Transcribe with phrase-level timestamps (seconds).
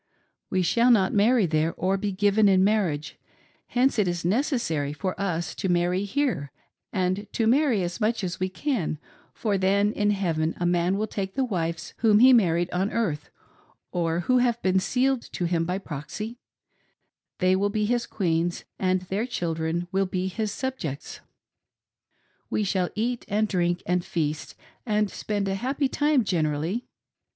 [0.49, 3.19] We shall not marry there or be given in marriage;
[3.67, 6.51] hence it is necessary for us to marry here,
[6.91, 8.97] and to marry as much as we can,
[9.31, 13.29] for then in heaven a man will take the wives whom he married on earth,
[13.91, 16.39] or who have been sealed to him by proxy;
[17.37, 21.19] they will be his queens, and their children will be his subjects.
[22.49, 26.87] We shall eat, and drink, and feast, and spend a happy time generally.